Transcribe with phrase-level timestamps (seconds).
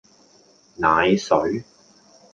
[0.79, 1.63] 奶水